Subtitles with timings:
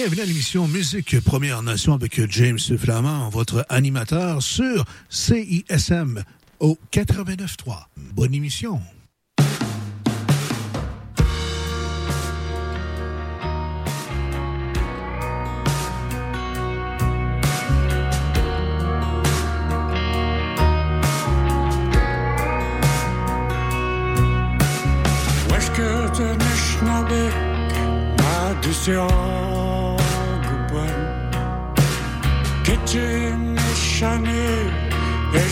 [0.00, 6.22] Bienvenue à l'émission Musique Première Nation avec James Flamand, votre animateur sur CISM
[6.58, 7.84] au 89.3.
[8.14, 8.80] Bonne émission.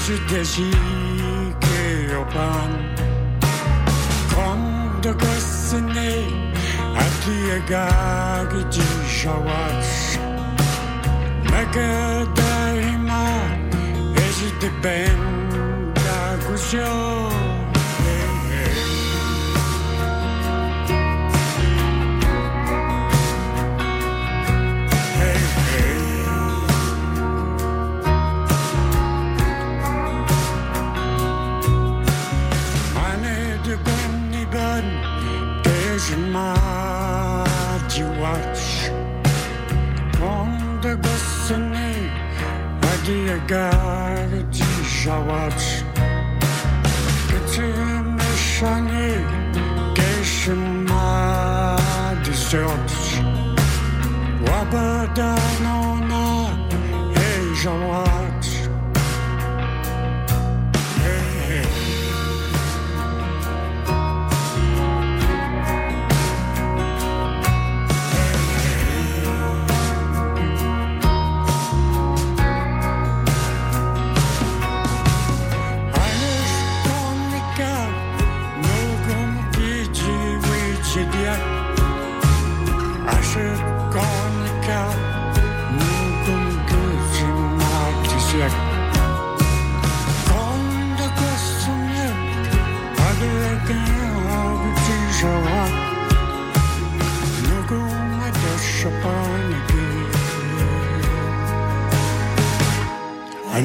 [0.08, 0.70] Eje desi
[1.60, 2.70] keopan
[4.32, 4.62] Kom
[5.02, 6.12] de gossene
[6.96, 10.16] Atli agag di shawats
[11.50, 13.28] Mega daima
[14.16, 15.20] Eje de ben
[15.92, 17.37] da gusyo gardi
[45.08, 45.84] żałać
[47.28, 47.72] Gdy
[48.16, 49.08] mieszanie
[49.94, 50.48] Gdzieś
[50.88, 51.76] ma
[52.24, 52.92] dysert
[54.48, 56.46] Łabadano na
[57.14, 57.56] Hej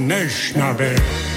[0.09, 1.32] żałać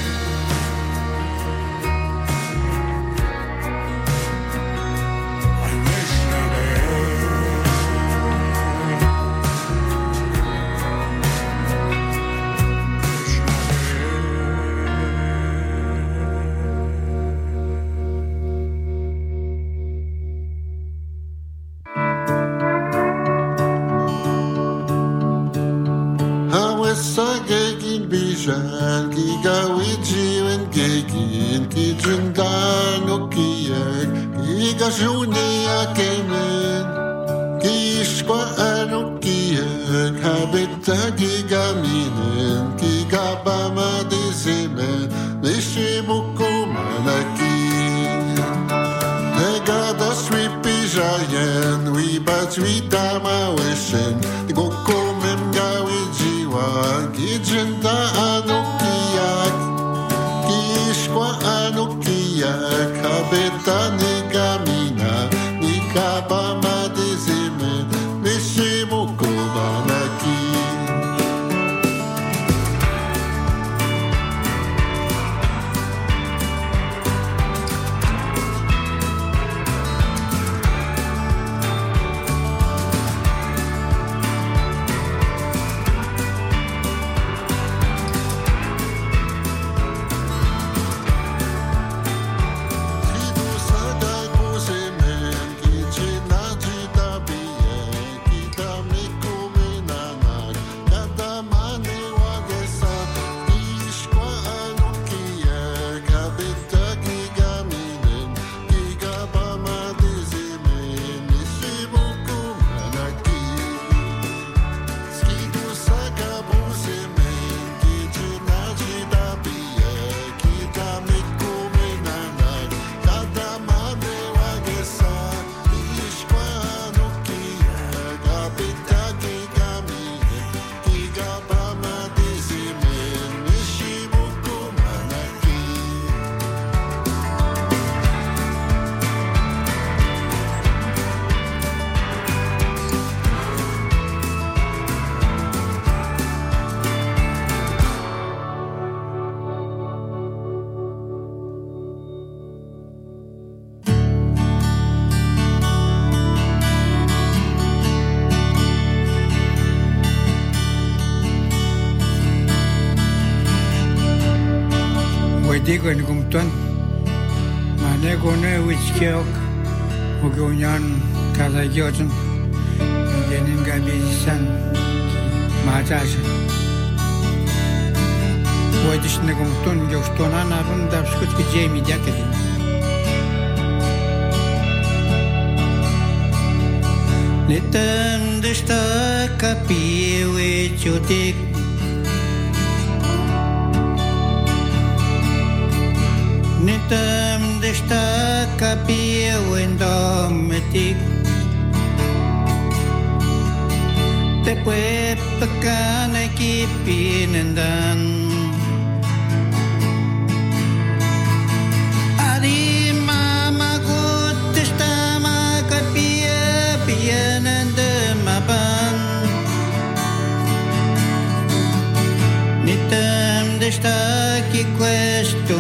[223.66, 225.58] deve estar chi questo to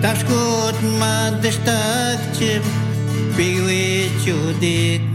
[0.00, 2.60] Tascot ma destac ce
[3.36, 5.13] piuiciu dit.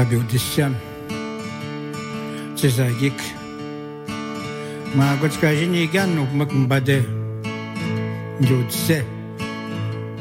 [0.00, 0.74] zrobił dyszczan,
[2.56, 3.14] cezagik.
[4.94, 7.02] Ma goczkażenie ganu mkmbade
[8.40, 9.02] dziudse.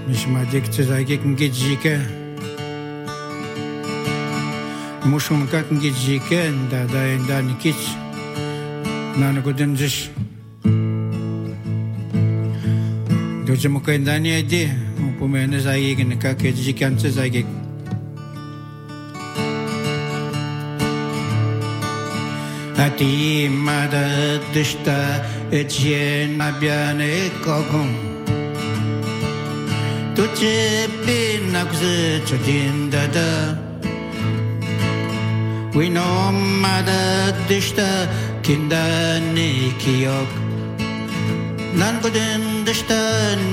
[0.08, 2.00] Nishmadik cezagik mgidzike.
[5.06, 7.78] Muszum kat mgidzike, da da da nikic.
[9.18, 10.10] Nana gudin dzisz.
[13.46, 14.70] Dudzimukaj danie di,
[15.10, 17.59] upomene zagik, nikak jedzikance zagik.
[22.86, 25.00] Ati maradishta
[25.52, 27.90] etje nabyane kokum
[30.16, 33.32] Tuche pin nakuse chodin dada.
[35.76, 37.90] Winom maradishta
[38.44, 38.86] kinda
[39.36, 39.50] ne
[39.82, 40.30] kiyok.
[41.80, 43.02] Nan kudin dishta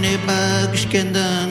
[0.00, 1.48] ne bagishkendan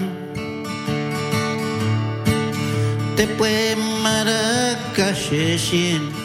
[3.16, 3.58] Te pue
[4.04, 6.25] marakasheshin Te pue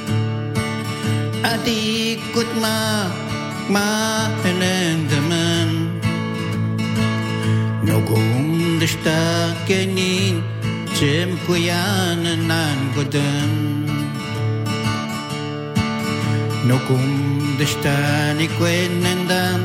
[1.60, 3.06] Aneşnabe ikut ma
[3.68, 5.68] ma elendemen
[7.86, 10.42] Nogum dışta kenin
[11.00, 13.52] Cem kuyanınan gudun
[16.66, 17.96] Nogum dışta
[18.38, 19.60] ni kwenendan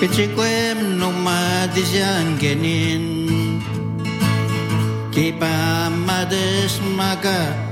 [0.00, 3.30] Kecikwem no madisyan kenin
[5.12, 7.67] Kipa mades maka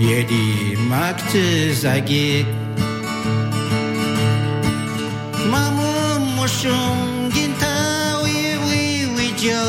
[0.00, 2.48] Yedi makte zagik
[5.52, 5.92] Mamu
[6.40, 7.76] mushum ginta
[8.24, 9.64] wi wi wi jo.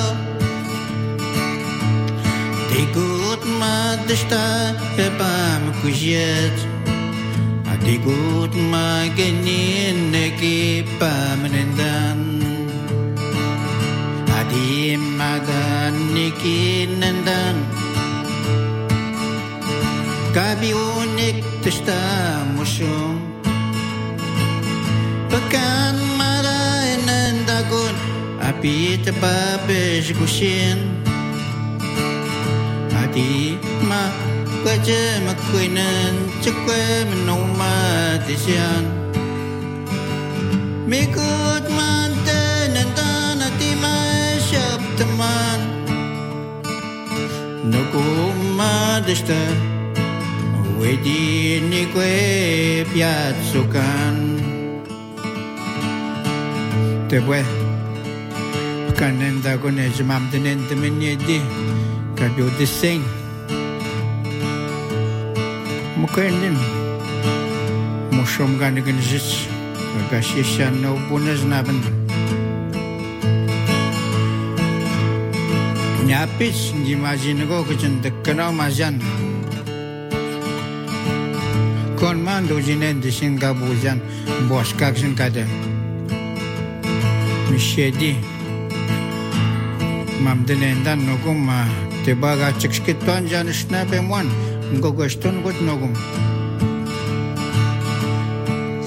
[2.71, 6.55] Tikut madesta ebam kujet
[7.83, 12.19] Tikut magenin neki pamenendan
[14.31, 17.80] Adi madan nikinendan Gabi
[20.31, 22.00] unik testa
[22.55, 23.19] mushum
[25.27, 27.95] Pekan marain dagun
[28.39, 30.79] Api tepapesh kushin
[32.95, 34.07] Adi ma
[34.63, 38.88] Kaje makwinan Chakwe manoma tisyan
[40.88, 45.59] Mikut manten Nantan ati masyap teman
[47.67, 49.03] Nukuma
[50.81, 54.41] desta Wedi ni kwe piatsukan.
[57.07, 57.43] Te bue
[58.95, 61.41] Kanenda ko ne jimam tenen temen yedi
[62.15, 63.03] Kabyo deseng
[65.97, 66.55] Mukainin
[68.11, 69.47] Mushom gani gan jich
[70.09, 71.81] Gashishan no bunas naban
[76.05, 79.01] Nyapis Jimajin ko kuchin dekkana majan
[82.01, 84.01] comandă uzine de singa buzan,
[84.48, 85.46] boșcac sunt cadă.
[87.51, 88.15] Miședi,
[90.24, 91.50] m-am dânendan nogum,
[92.03, 94.25] te baga cekșcheton, jan șnabe moan,
[94.79, 95.96] gogoșton gut nogum.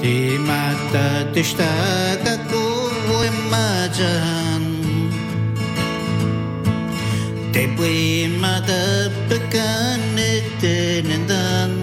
[0.00, 0.14] Te
[0.46, 2.62] mata te ștaga cu
[3.08, 4.62] voi majan,
[7.50, 11.73] te pui mata pe cane te nendan,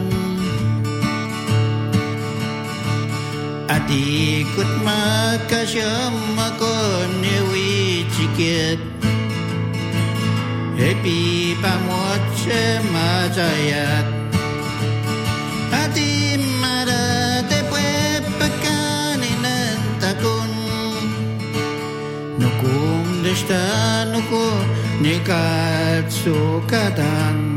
[4.87, 8.79] makasyam makon newi cikit
[10.79, 12.23] Happy pamot
[12.89, 14.07] majayat
[15.75, 20.51] Adi mara te pue pekaninan takun
[22.39, 24.47] Nukum desta nuku
[25.03, 27.50] nikat sukatan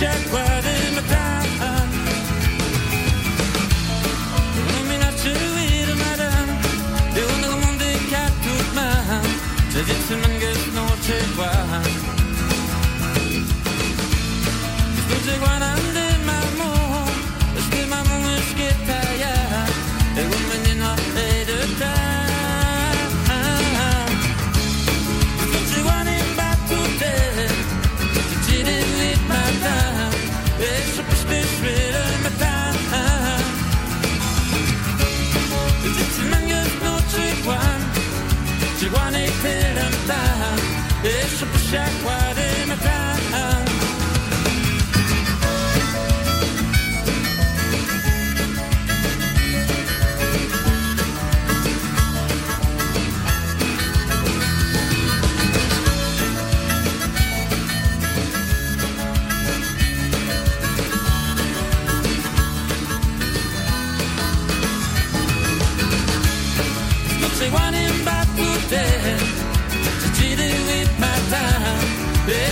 [0.00, 0.49] sopra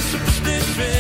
[0.00, 0.97] superstition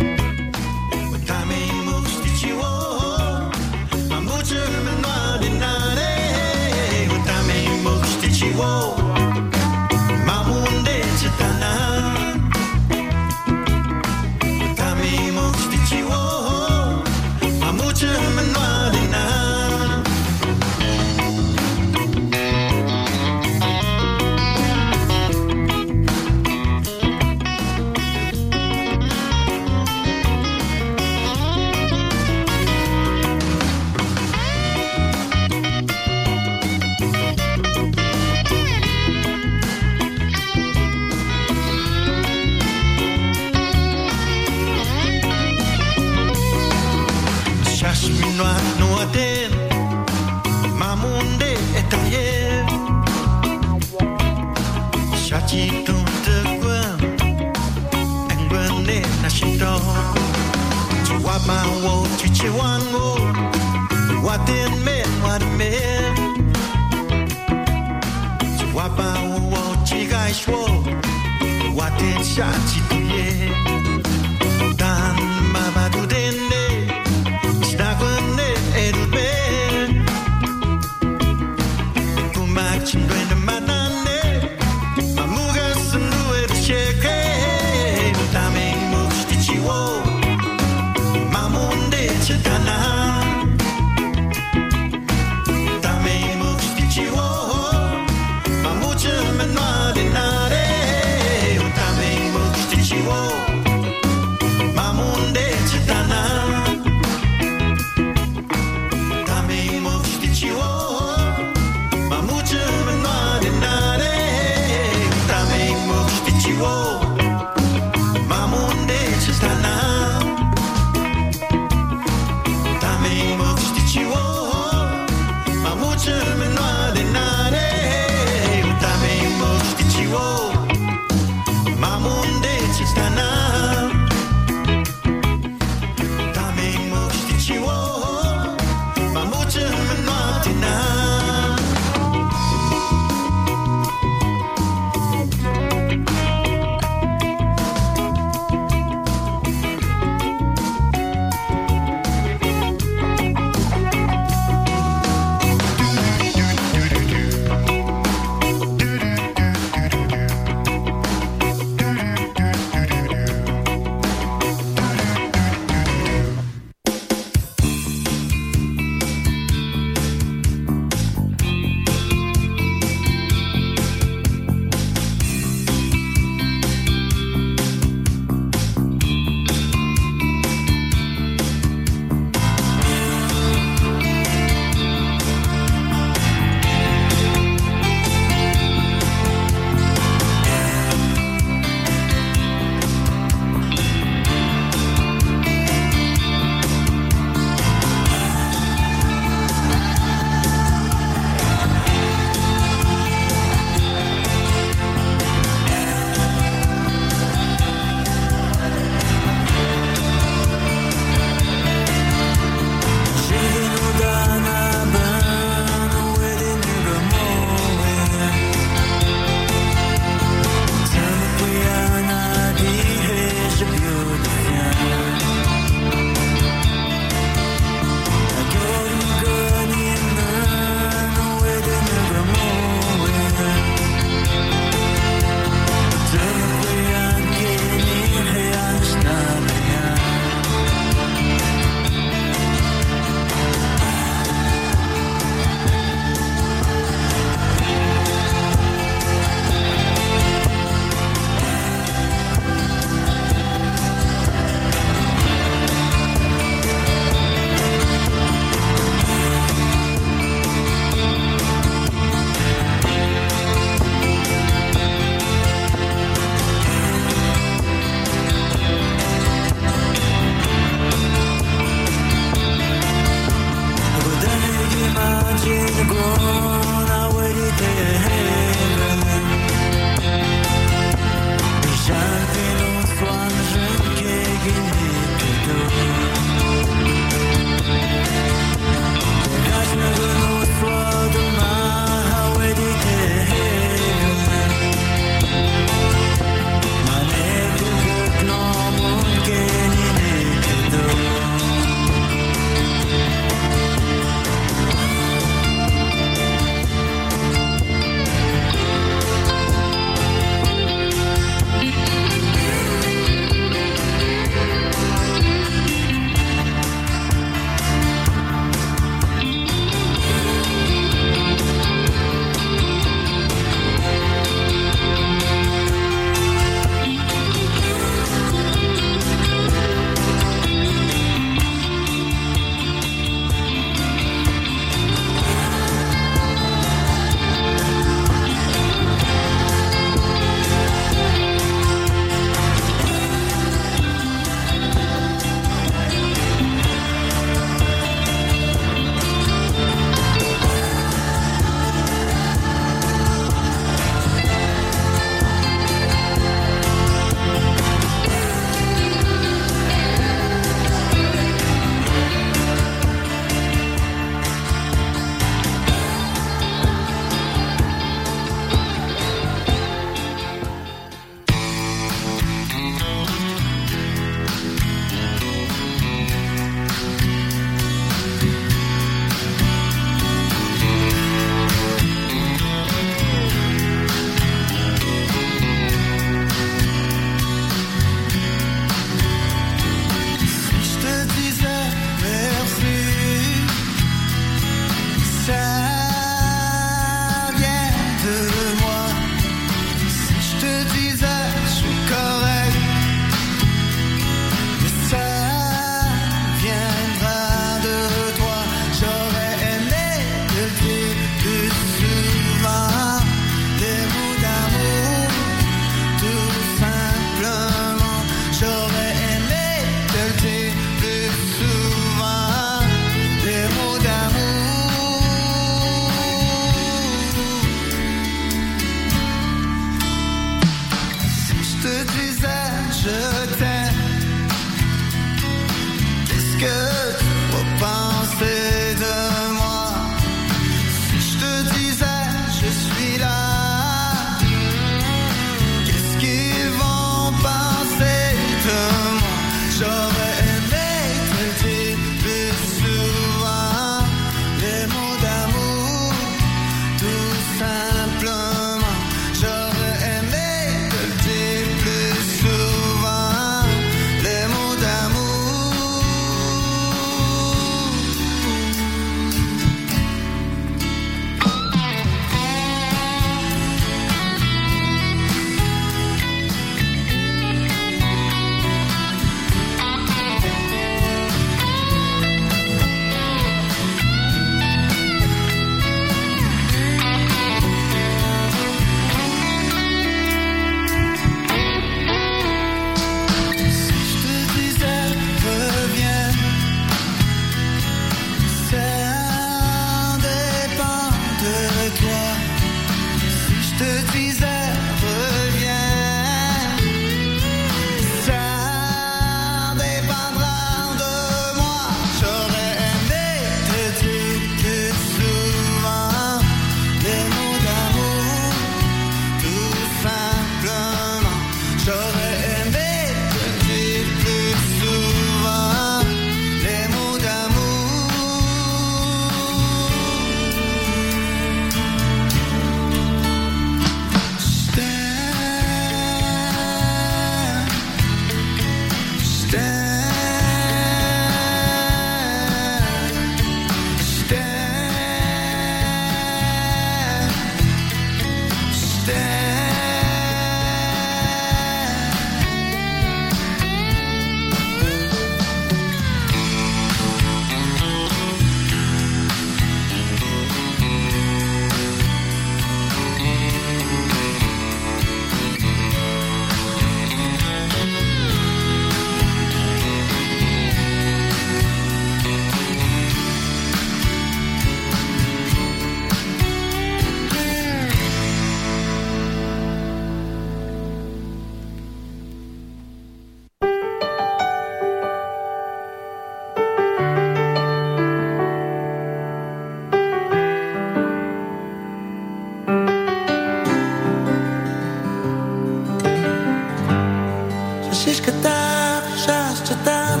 [597.76, 600.00] Precies daar, zast dan.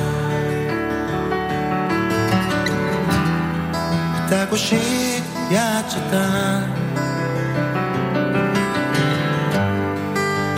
[4.28, 4.80] Tak ushi
[5.50, 6.62] ya chatan.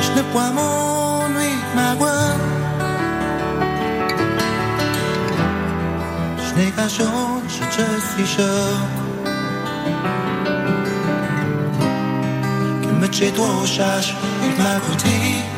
[0.00, 2.38] Je ne vois mon nuit ma guan.
[6.44, 8.78] Je n'ai qu'à changer, je suis chaud.
[13.00, 14.12] me chez toi au chasse,
[14.44, 15.57] il m'a goûté.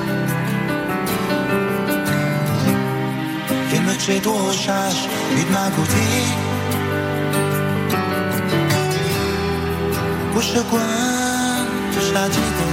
[4.01, 4.89] Saya dosa
[5.37, 6.25] lima putih,
[10.33, 12.69] ku sekuat dosa jitu,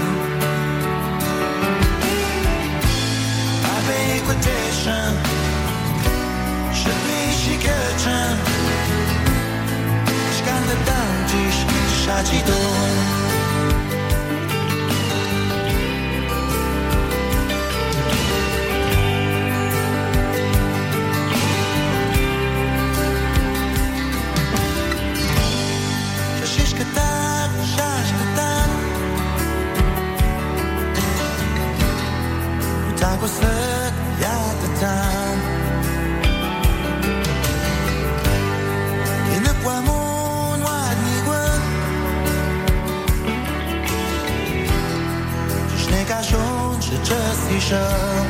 [47.69, 48.27] sharp.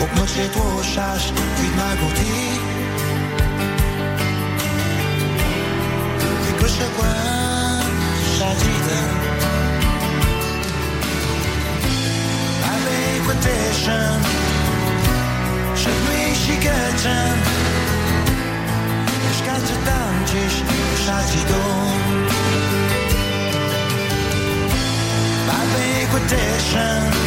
[0.00, 2.18] Op moet je doorzaas, kunt mij goed.
[6.48, 7.90] Ik kus je kwam,
[8.36, 9.06] zij zitten.
[12.62, 14.18] Bij liquidation,
[15.74, 17.36] zet me she gets in.
[19.38, 20.54] Skat ze dan, dus
[21.04, 21.71] zij zitten.
[26.72, 27.21] Quotation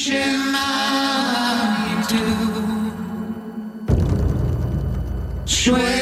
[0.00, 0.68] Shema
[1.86, 2.24] Yidu.
[5.46, 5.95] Shwe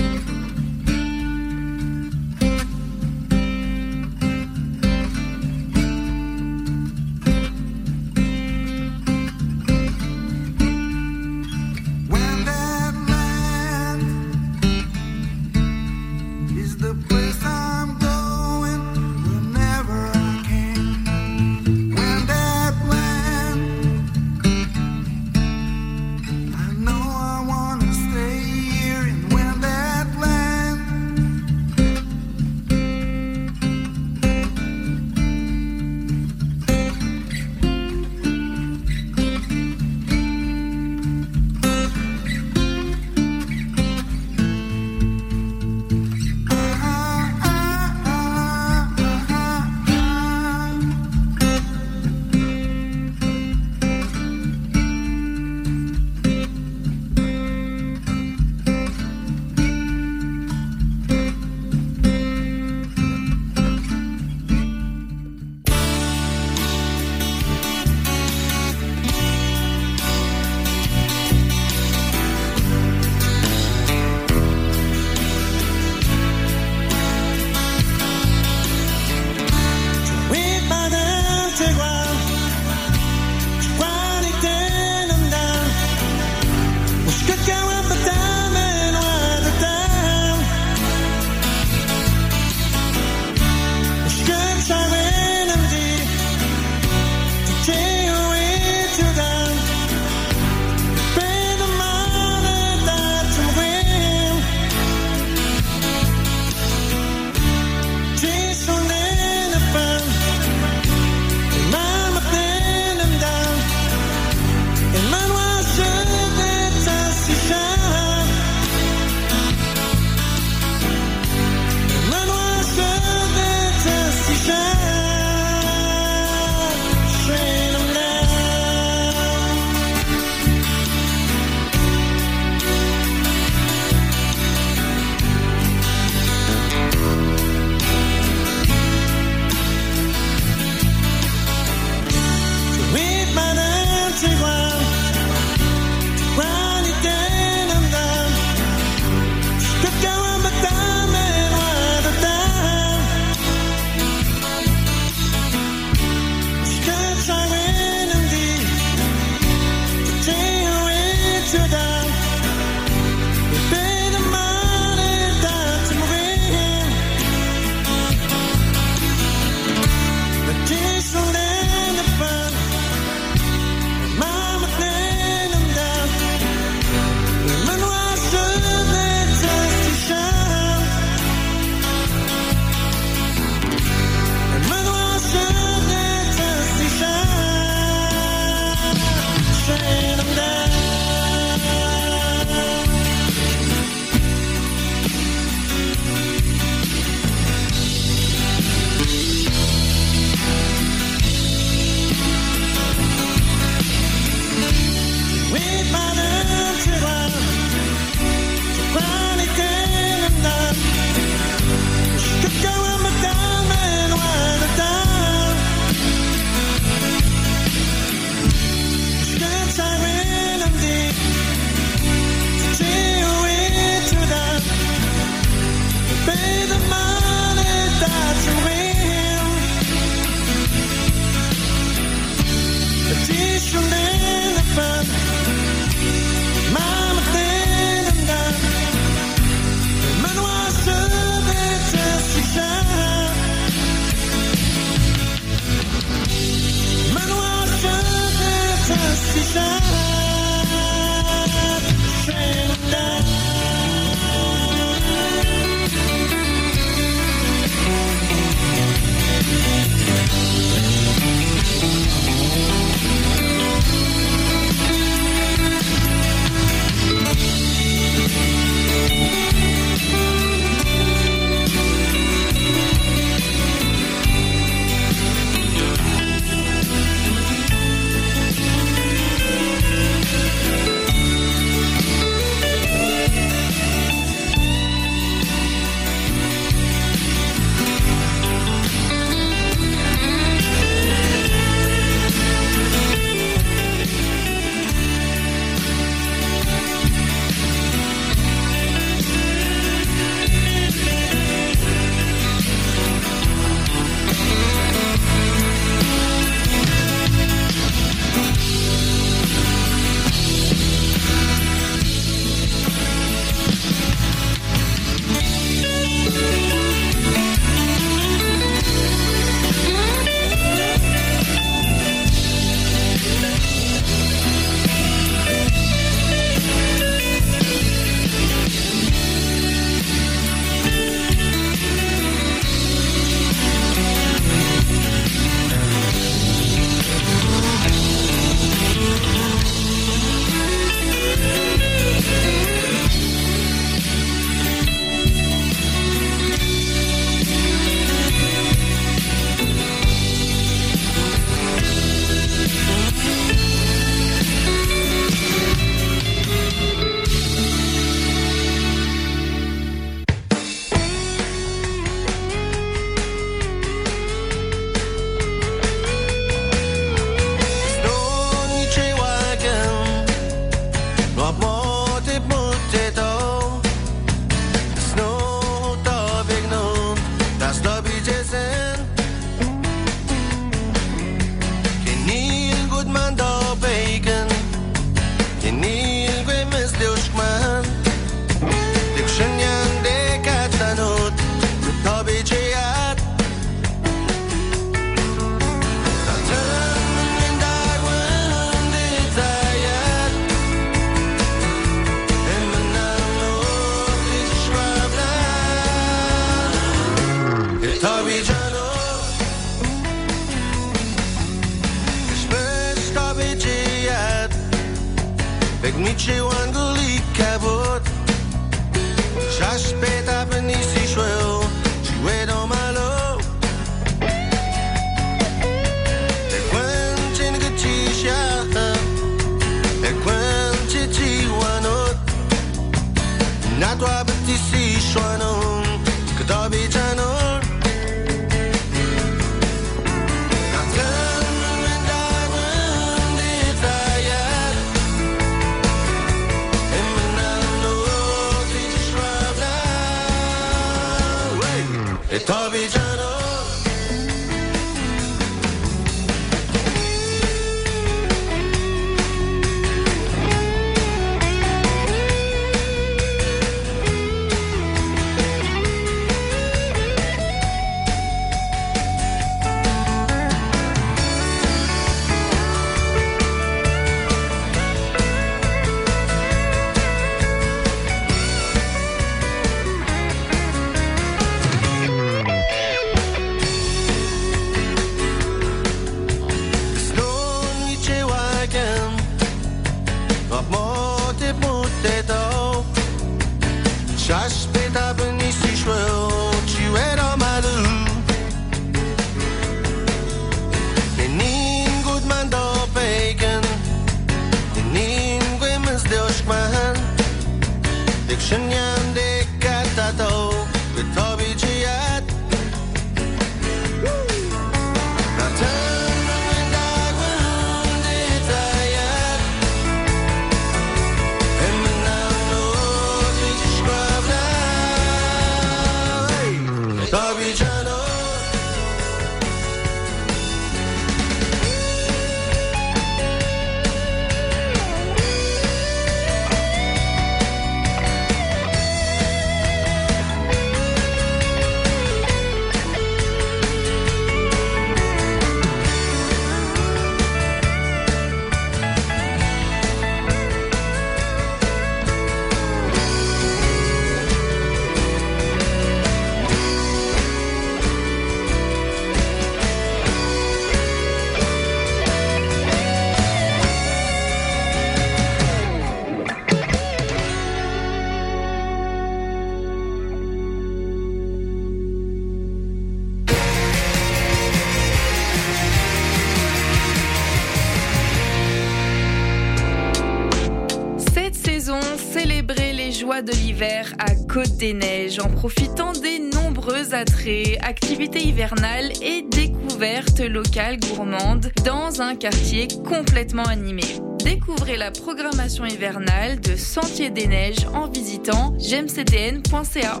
[587.60, 593.82] activités hivernales et découvertes locales gourmandes dans un quartier complètement animé.
[594.24, 600.00] Découvrez la programmation hivernale de Sentier des Neiges en visitant gemcdn.ca.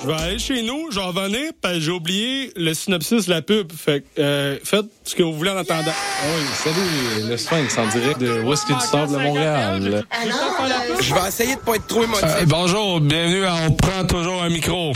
[0.00, 3.30] Je vais aller chez nous, je vais revenir, parce que j'ai oublié le synopsis de
[3.30, 3.72] la pub.
[3.72, 5.90] Fait que, euh, faites ce que vous voulez en attendant.
[6.24, 10.04] Oui, salut, le Sphinx en direct de Whisky du Sable de Montréal?
[11.00, 12.24] Je vais essayer de pas être trop émotif.
[12.24, 14.92] Euh, bonjour, bienvenue à On prend toujours un micro.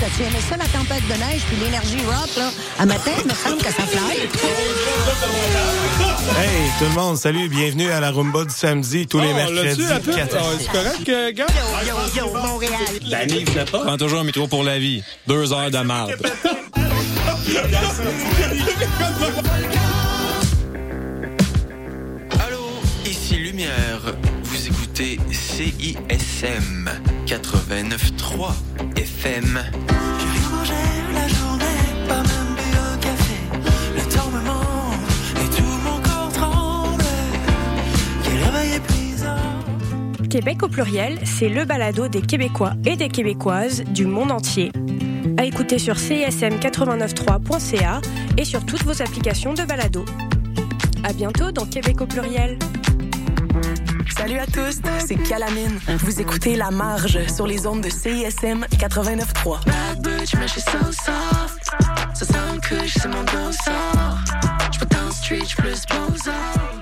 [0.00, 2.50] T'as-tu aimé ça, la tempête de neige puis l'énergie rock, là?
[2.78, 4.16] À matin, il me semble que ça fly.
[6.38, 9.62] Hey, tout le monde, salut, bienvenue à la Rumba du samedi, tous les Oh, mercredis.
[9.82, 10.14] là-dessus, la pub?
[10.14, 10.64] 4 à six.
[10.64, 11.46] C'est correct, euh, gars?
[11.86, 12.72] Yo, yo, Montréal.
[13.10, 13.80] Danny, venait pas?
[13.84, 15.02] Prends toujours un métro pour la vie.
[15.26, 16.14] Deux heures de marde.
[22.38, 22.60] Allô,
[23.04, 24.00] ici Lumière.
[24.70, 26.88] Écoutez CISM
[27.26, 28.52] 89.3
[28.96, 29.60] FM.
[38.76, 39.36] Épuisant.
[40.28, 44.70] Québec au pluriel, c'est le balado des Québécois et des Québécoises du monde entier.
[45.36, 48.00] À écouter sur cism893.ca
[48.36, 50.04] et sur toutes vos applications de balado.
[51.02, 52.58] À bientôt dans Québec au pluriel.
[54.16, 55.78] Salut à tous, c'est Calamine.
[55.98, 59.64] Vous écoutez La Marge sur les ondes de CISM 89.3.
[59.64, 61.70] Bad bitch, mais je suis so soft.
[62.14, 64.18] Ça sent que c'est mon dos sort.
[64.72, 66.30] J'peux dans le street, j'plus bozo.
[66.30, 66.79] Dans ma Bon, vous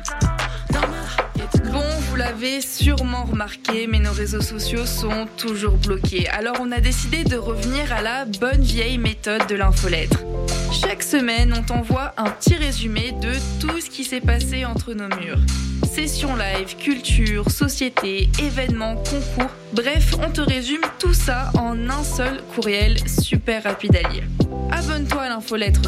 [2.18, 6.28] l'avez sûrement remarqué, mais nos réseaux sociaux sont toujours bloqués.
[6.30, 10.18] Alors on a décidé de revenir à la bonne vieille méthode de l'infolettre.
[10.72, 15.08] Chaque semaine, on t'envoie un petit résumé de tout ce qui s'est passé entre nos
[15.16, 15.38] murs.
[15.84, 19.50] Sessions live, culture, société, événements, concours.
[19.72, 24.24] Bref, on te résume tout ça en un seul courriel super rapide à lire.
[24.72, 25.86] Abonne-toi à l'infolettre de